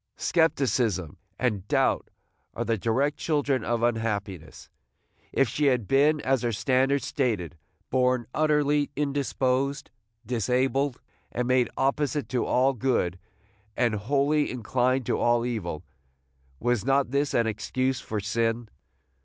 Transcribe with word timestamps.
Scepticism 0.17 1.17
and 1.37 1.67
doubt 1.67 2.09
are 2.55 2.65
the 2.65 2.75
direct 2.75 3.17
children 3.19 3.63
of 3.63 3.83
unhappiness. 3.83 4.67
If 5.31 5.47
she 5.47 5.65
had 5.67 5.87
been, 5.87 6.19
as 6.21 6.41
her 6.41 6.51
standards 6.51 7.05
stated, 7.05 7.55
born 7.91 8.25
"utterly 8.33 8.89
indisposed, 8.95 9.91
disabled, 10.25 10.99
and 11.31 11.47
made 11.47 11.69
opposite 11.77 12.29
to 12.29 12.45
all 12.45 12.73
good, 12.73 13.19
and 13.77 13.93
wholly 13.93 14.49
inclined 14.49 15.05
to 15.05 15.19
all 15.19 15.45
evil," 15.45 15.83
was 16.59 16.83
not 16.83 17.11
this 17.11 17.35
an 17.35 17.45
excuse 17.45 17.99
for 18.01 18.19
sin? 18.19 18.69